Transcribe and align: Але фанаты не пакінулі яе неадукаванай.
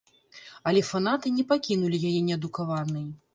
Але 0.71 0.81
фанаты 0.91 1.33
не 1.35 1.45
пакінулі 1.51 2.01
яе 2.13 2.21
неадукаванай. 2.31 3.07